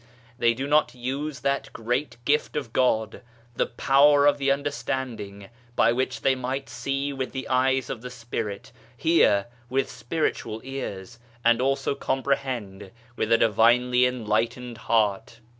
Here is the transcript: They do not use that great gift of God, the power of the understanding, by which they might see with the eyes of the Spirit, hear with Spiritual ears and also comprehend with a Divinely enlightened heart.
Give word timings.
They 0.39 0.55
do 0.55 0.65
not 0.65 0.95
use 0.95 1.41
that 1.41 1.71
great 1.73 2.17
gift 2.25 2.55
of 2.55 2.73
God, 2.73 3.21
the 3.55 3.67
power 3.67 4.25
of 4.25 4.39
the 4.39 4.49
understanding, 4.49 5.49
by 5.75 5.91
which 5.91 6.21
they 6.21 6.33
might 6.33 6.69
see 6.69 7.13
with 7.13 7.33
the 7.33 7.47
eyes 7.47 7.87
of 7.87 8.01
the 8.01 8.09
Spirit, 8.09 8.71
hear 8.97 9.45
with 9.69 9.91
Spiritual 9.91 10.59
ears 10.63 11.19
and 11.45 11.61
also 11.61 11.93
comprehend 11.93 12.89
with 13.15 13.31
a 13.31 13.37
Divinely 13.37 14.07
enlightened 14.07 14.79
heart. 14.89 15.39